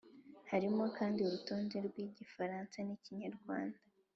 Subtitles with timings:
[0.51, 3.79] Harimo kandi urutonde rw’igifaransa n’ikinyarwanda